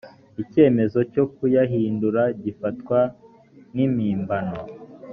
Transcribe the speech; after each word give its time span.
icyemezo 0.41 0.99
cyo 1.13 1.25
kuyahindura 1.35 2.23
gifatwa 2.43 2.99
nkimpimbano. 3.73 4.57